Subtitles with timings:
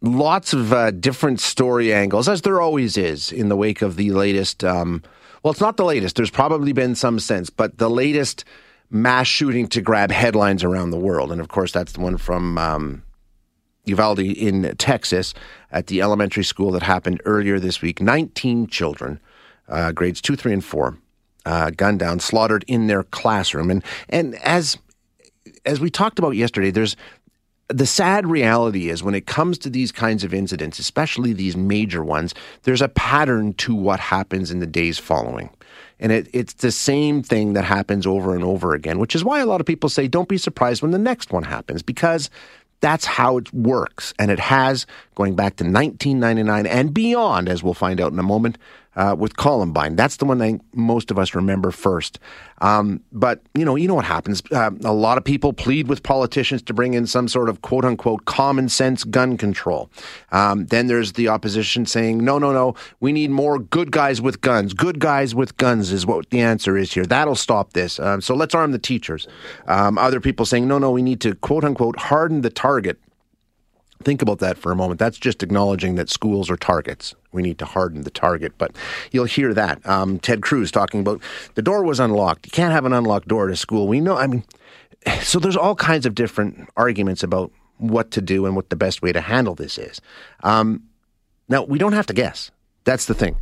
[0.00, 4.10] lots of uh, different story angles, as there always is in the wake of the
[4.10, 4.64] latest.
[4.64, 5.02] Um,
[5.42, 6.16] well, it's not the latest.
[6.16, 8.44] There's probably been some sense, but the latest
[8.90, 12.58] mass shooting to grab headlines around the world, and of course, that's the one from
[12.58, 13.02] um,
[13.84, 15.34] Uvalde in Texas
[15.70, 18.00] at the elementary school that happened earlier this week.
[18.00, 19.20] 19 children,
[19.68, 20.98] uh, grades two, three, and four,
[21.44, 23.70] uh, gunned down, slaughtered in their classroom.
[23.70, 24.78] And and as
[25.64, 26.96] as we talked about yesterday, there's
[27.68, 32.02] the sad reality is when it comes to these kinds of incidents, especially these major
[32.02, 35.50] ones, there's a pattern to what happens in the days following.
[36.00, 39.40] And it, it's the same thing that happens over and over again, which is why
[39.40, 42.30] a lot of people say don't be surprised when the next one happens because
[42.80, 44.14] that's how it works.
[44.18, 48.22] And it has going back to 1999 and beyond, as we'll find out in a
[48.22, 48.56] moment
[48.98, 49.94] uh, with Columbine.
[49.94, 52.18] That's the one that most of us remember first.
[52.60, 54.42] Um, but you know, you know what happens.
[54.50, 57.84] Uh, a lot of people plead with politicians to bring in some sort of quote
[57.84, 59.88] unquote common sense gun control.
[60.32, 64.40] Um, then there's the opposition saying, no, no, no, we need more good guys with
[64.40, 64.74] guns.
[64.74, 67.06] Good guys with guns is what the answer is here.
[67.06, 68.00] That'll stop this.
[68.00, 69.28] Um, so let's arm the teachers.
[69.68, 72.98] Um, other people saying, no, no, we need to quote unquote harden the target
[74.04, 75.00] Think about that for a moment.
[75.00, 77.14] That's just acknowledging that schools are targets.
[77.32, 78.52] We need to harden the target.
[78.58, 78.74] But
[79.12, 79.86] you'll hear that.
[79.86, 81.20] Um, Ted Cruz talking about
[81.54, 82.46] the door was unlocked.
[82.46, 83.86] You can't have an unlocked door to school.
[83.86, 84.44] We know, I mean,
[85.22, 89.02] so there's all kinds of different arguments about what to do and what the best
[89.02, 90.00] way to handle this is.
[90.42, 90.82] Um,
[91.48, 92.50] now, we don't have to guess.
[92.84, 93.36] That's the thing.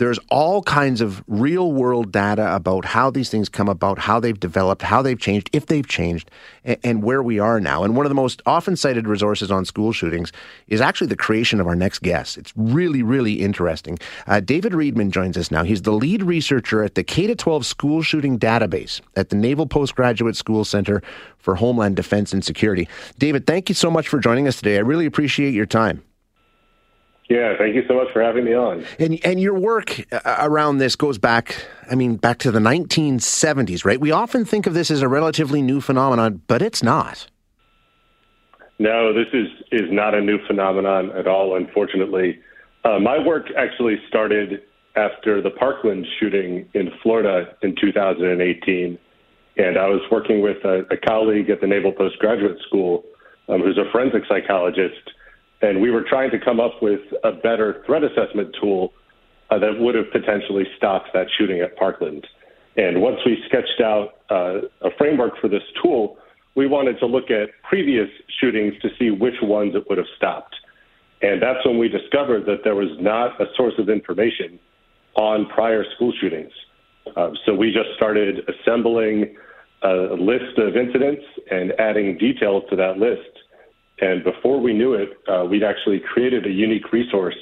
[0.00, 4.40] There's all kinds of real world data about how these things come about, how they've
[4.40, 6.30] developed, how they've changed, if they've changed,
[6.64, 7.84] and, and where we are now.
[7.84, 10.32] And one of the most often cited resources on school shootings
[10.68, 12.38] is actually the creation of our next guest.
[12.38, 13.98] It's really, really interesting.
[14.26, 15.64] Uh, David Riedman joins us now.
[15.64, 20.34] He's the lead researcher at the K 12 School Shooting Database at the Naval Postgraduate
[20.34, 21.02] School Center
[21.36, 22.88] for Homeland Defense and Security.
[23.18, 24.76] David, thank you so much for joining us today.
[24.76, 26.02] I really appreciate your time.
[27.30, 28.84] Yeah, thank you so much for having me on.
[28.98, 33.84] And and your work uh, around this goes back, I mean, back to the 1970s,
[33.84, 34.00] right?
[34.00, 37.28] We often think of this as a relatively new phenomenon, but it's not.
[38.80, 41.56] No, this is is not a new phenomenon at all.
[41.56, 42.40] Unfortunately,
[42.84, 44.62] uh, my work actually started
[44.96, 48.98] after the Parkland shooting in Florida in 2018,
[49.56, 53.04] and I was working with a, a colleague at the Naval Postgraduate School,
[53.48, 55.12] um, who's a forensic psychologist
[55.62, 58.92] and we were trying to come up with a better threat assessment tool
[59.50, 62.26] uh, that would have potentially stopped that shooting at Parkland.
[62.76, 66.16] And once we sketched out uh, a framework for this tool,
[66.54, 68.08] we wanted to look at previous
[68.40, 70.54] shootings to see which ones it would have stopped.
[71.22, 74.58] And that's when we discovered that there was not a source of information
[75.14, 76.52] on prior school shootings.
[77.16, 79.36] Uh, so we just started assembling
[79.82, 83.39] a list of incidents and adding details to that list
[84.00, 87.36] and before we knew it, uh, we'd actually created a unique resource.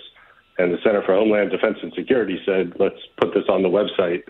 [0.58, 4.22] And the Center for Homeland Defense and Security said, let's put this on the website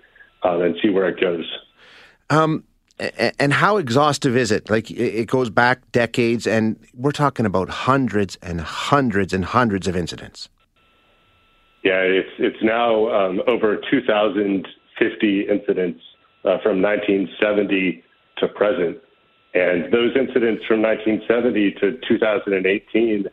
[0.45, 1.47] uh, and see where it goes.
[2.29, 2.65] Um,
[3.39, 4.69] and how exhaustive is it?
[4.69, 9.97] Like it goes back decades, and we're talking about hundreds and hundreds and hundreds of
[9.97, 10.49] incidents.
[11.85, 16.01] Yeah, it's it's now um, over 2,050 incidents
[16.45, 18.03] uh, from 1970
[18.39, 18.99] to present.
[19.55, 23.27] And those incidents from 1970 to 2018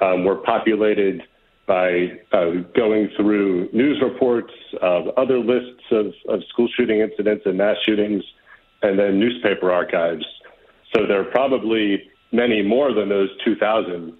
[0.00, 1.22] um, were populated
[1.66, 7.58] by uh, going through news reports of other lists of, of school shooting incidents and
[7.58, 8.24] mass shootings,
[8.82, 10.24] and then newspaper archives.
[10.94, 14.14] So there are probably many more than those 2,000,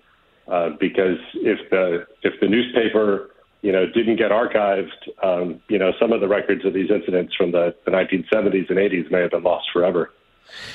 [0.47, 3.31] uh, because if the if the newspaper
[3.63, 4.91] you know didn't get archived,
[5.23, 8.79] um, you know some of the records of these incidents from the, the 1970s and
[8.79, 10.11] 80s may have been lost forever.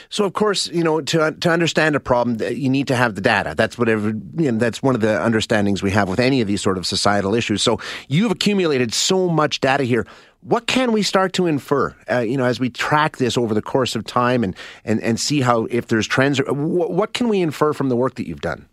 [0.10, 3.22] So, of course, you know, to to understand a problem, you need to have the
[3.22, 3.54] data.
[3.56, 4.10] That's whatever.
[4.10, 6.86] You know, that's one of the understandings we have with any of these sort of
[6.86, 7.62] societal issues.
[7.62, 10.06] So, you've accumulated so much data here.
[10.42, 11.96] What can we start to infer?
[12.12, 15.20] Uh, you know, as we track this over the course of time and and and
[15.20, 16.40] see how if there's trends.
[16.40, 18.68] What, what can we infer from the work that you've done?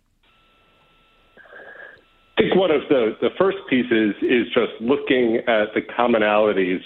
[2.36, 6.80] I think one of the, the first pieces is just looking at the commonalities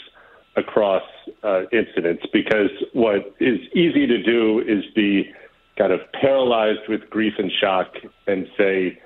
[0.57, 1.03] across
[1.43, 5.33] uh, incidents because what is easy to do is be
[5.77, 7.95] kind of paralyzed with grief and shock
[8.27, 9.01] and say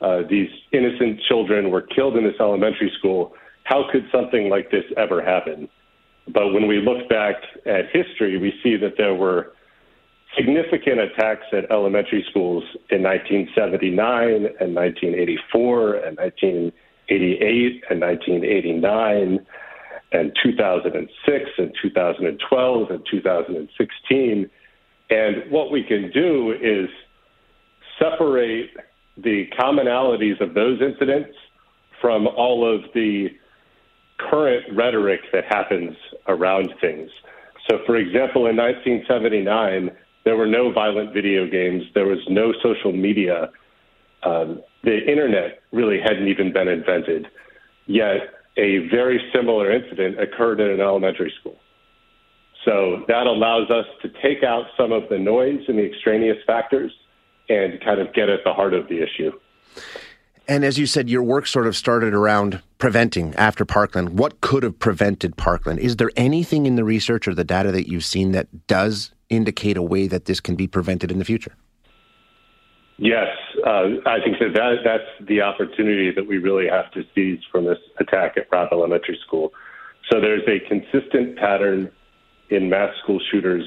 [0.00, 3.34] uh, these innocent children were killed in this elementary school.
[3.64, 5.68] How could something like this ever happen?
[6.28, 7.36] But when we look back
[7.66, 9.52] at history, we see that there were
[10.36, 19.46] significant attacks at elementary schools in 1979 and 1984 and 1988 and 1989
[20.14, 24.50] and 2006 and 2012 and 2016.
[25.10, 26.88] And what we can do is
[27.98, 28.70] separate
[29.16, 31.36] the commonalities of those incidents
[32.00, 33.28] from all of the
[34.18, 35.96] current rhetoric that happens
[36.28, 37.10] around things.
[37.68, 39.90] So, for example, in 1979,
[40.24, 43.50] there were no violent video games, there was no social media.
[44.22, 47.26] Um, the internet really hadn't even been invented.
[47.86, 51.56] Yet, a very similar incident occurred in an elementary school.
[52.64, 56.92] So that allows us to take out some of the noise and the extraneous factors
[57.48, 59.32] and kind of get at the heart of the issue.
[60.46, 64.18] And as you said, your work sort of started around preventing after Parkland.
[64.18, 65.78] What could have prevented Parkland?
[65.78, 69.76] Is there anything in the research or the data that you've seen that does indicate
[69.76, 71.54] a way that this can be prevented in the future?
[72.96, 73.26] Yes,
[73.66, 77.64] uh, I think that, that that's the opportunity that we really have to seize from
[77.64, 79.52] this attack at Robb Elementary School.
[80.10, 81.90] So there's a consistent pattern
[82.50, 83.64] in mass school shooters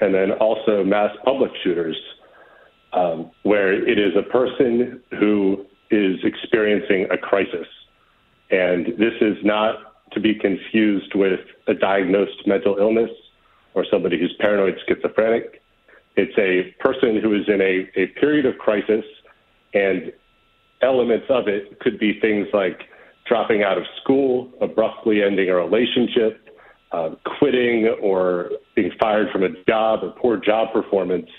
[0.00, 1.96] and then also mass public shooters,
[2.92, 7.66] um, where it is a person who is experiencing a crisis.
[8.50, 13.10] And this is not to be confused with a diagnosed mental illness
[13.74, 15.59] or somebody who's paranoid schizophrenic.
[16.20, 19.04] It's a person who is in a, a period of crisis,
[19.72, 20.12] and
[20.82, 22.82] elements of it could be things like
[23.26, 26.48] dropping out of school, abruptly ending a relationship,
[26.92, 31.30] uh, quitting or being fired from a job or poor job performance.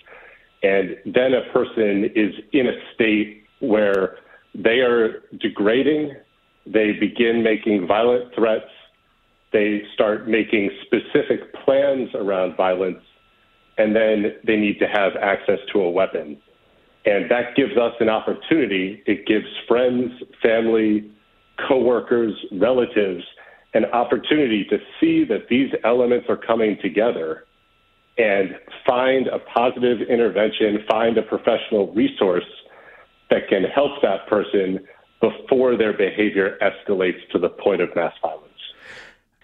[0.64, 4.18] And then a person is in a state where
[4.56, 6.16] they are degrading,
[6.66, 8.72] they begin making violent threats,
[9.54, 13.04] they start making specific plans around violence,
[13.78, 16.38] and then they need to have access to a weapon.
[17.06, 19.02] And that gives us an opportunity.
[19.08, 21.10] It gives friends, family,
[21.68, 23.24] coworkers, relatives
[23.74, 27.46] an opportunity to see that these elements are coming together
[28.18, 32.46] and find a positive intervention, find a professional resource
[33.30, 34.86] that can help that person
[35.22, 38.48] before their behavior escalates to the point of mass violence.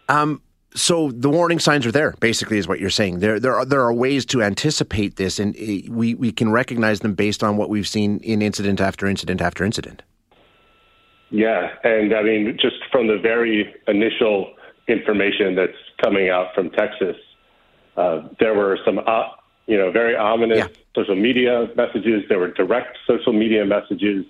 [0.09, 0.41] Um,
[0.75, 3.19] so the warning signs are there, basically, is what you're saying.
[3.19, 6.99] There, there are there are ways to anticipate this, and eh, we we can recognize
[6.99, 10.03] them based on what we've seen in incident after incident after incident.
[11.29, 14.53] Yeah, and I mean, just from the very initial
[14.87, 17.15] information that's coming out from Texas,
[17.97, 19.23] uh, there were some, uh,
[19.65, 20.67] you know, very ominous yeah.
[20.95, 22.23] social media messages.
[22.29, 24.25] There were direct social media messages.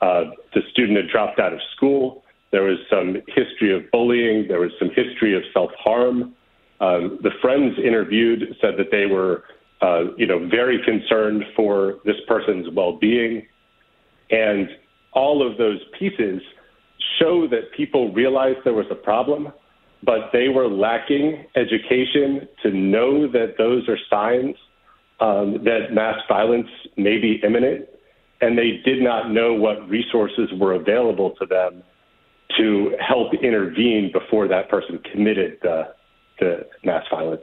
[0.00, 2.22] Uh, the student had dropped out of school.
[2.50, 4.46] There was some history of bullying.
[4.48, 6.34] There was some history of self harm.
[6.80, 9.44] Um, the friends interviewed said that they were,
[9.82, 13.46] uh, you know, very concerned for this person's well being.
[14.30, 14.68] And
[15.12, 16.40] all of those pieces
[17.18, 19.52] show that people realized there was a problem,
[20.02, 24.56] but they were lacking education to know that those are signs
[25.20, 27.86] um, that mass violence may be imminent,
[28.40, 31.82] and they did not know what resources were available to them
[32.58, 35.94] to help intervene before that person committed the,
[36.40, 37.42] the mass violence.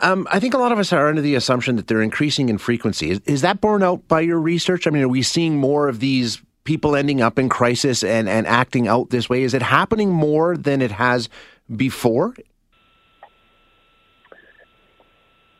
[0.00, 2.58] Um, I think a lot of us are under the assumption that they're increasing in
[2.58, 3.10] frequency.
[3.10, 4.86] Is, is, that borne out by your research?
[4.86, 8.46] I mean, are we seeing more of these people ending up in crisis and, and
[8.46, 9.42] acting out this way?
[9.42, 11.28] Is it happening more than it has
[11.76, 12.34] before?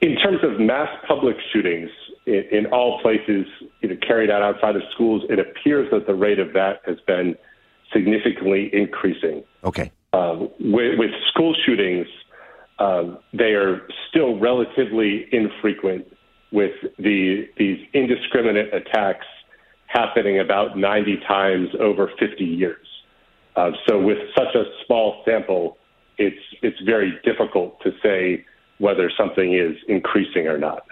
[0.00, 1.90] In terms of mass public shootings
[2.25, 3.46] in, in all places
[3.82, 6.96] you know, carried out outside of schools, it appears that the rate of that has
[7.06, 7.37] been
[7.92, 9.44] significantly increasing.
[9.64, 9.92] Okay.
[10.12, 12.06] Um, with, with, school shootings,
[12.78, 16.06] um, they are still relatively infrequent
[16.52, 19.26] with the these indiscriminate attacks
[19.87, 22.87] happening about 90 times over 50 years.
[23.56, 25.76] Uh, so with such a small sample,
[26.18, 28.44] it's it's very difficult to say
[28.78, 30.85] whether something is increasing or not.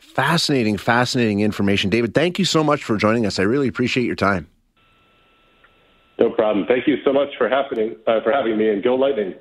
[0.00, 2.14] Fascinating, fascinating information, David.
[2.14, 3.38] Thank you so much for joining us.
[3.38, 4.48] I really appreciate your time.
[6.18, 6.66] No problem.
[6.66, 9.34] Thank you so much for happening uh, for having me, and go Lightning.